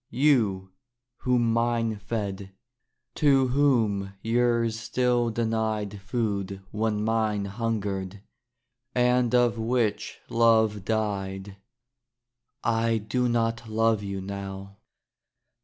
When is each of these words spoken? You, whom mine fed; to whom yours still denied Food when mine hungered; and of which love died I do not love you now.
You, 0.09 0.71
whom 1.17 1.53
mine 1.53 1.97
fed; 1.99 2.53
to 3.13 3.49
whom 3.49 4.15
yours 4.23 4.79
still 4.79 5.29
denied 5.29 6.01
Food 6.01 6.63
when 6.71 7.03
mine 7.03 7.45
hungered; 7.45 8.23
and 8.95 9.35
of 9.35 9.59
which 9.59 10.17
love 10.27 10.83
died 10.85 11.57
I 12.63 12.97
do 12.97 13.29
not 13.29 13.69
love 13.69 14.01
you 14.01 14.21
now. 14.21 14.77